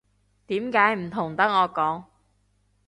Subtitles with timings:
[0.47, 2.05] 點解唔同得我講